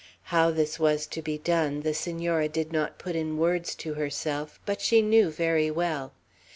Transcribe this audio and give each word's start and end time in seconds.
How 0.33 0.49
this 0.49 0.79
was 0.79 1.05
to 1.05 1.21
be 1.21 1.37
done, 1.37 1.81
the 1.81 1.93
Senora 1.93 2.49
did 2.49 2.71
not 2.73 2.97
put 2.97 3.15
in 3.15 3.37
words 3.37 3.75
to 3.75 3.93
herself, 3.93 4.59
but 4.65 4.81
she 4.81 5.03
knew 5.03 5.29
very 5.29 5.69
well. 5.69 6.11